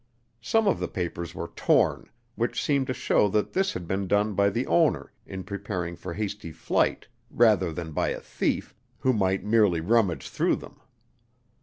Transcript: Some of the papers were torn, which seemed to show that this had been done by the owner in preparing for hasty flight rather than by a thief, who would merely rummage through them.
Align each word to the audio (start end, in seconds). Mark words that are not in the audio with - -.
Some 0.41 0.67
of 0.67 0.79
the 0.79 0.87
papers 0.87 1.35
were 1.35 1.49
torn, 1.55 2.09
which 2.33 2.59
seemed 2.59 2.87
to 2.87 2.91
show 2.95 3.27
that 3.27 3.53
this 3.53 3.73
had 3.73 3.87
been 3.87 4.07
done 4.07 4.33
by 4.33 4.49
the 4.49 4.65
owner 4.65 5.13
in 5.27 5.43
preparing 5.43 5.95
for 5.95 6.15
hasty 6.15 6.51
flight 6.51 7.07
rather 7.29 7.71
than 7.71 7.91
by 7.91 8.09
a 8.09 8.19
thief, 8.19 8.73
who 9.01 9.11
would 9.11 9.43
merely 9.45 9.79
rummage 9.79 10.27
through 10.27 10.55
them. 10.55 10.79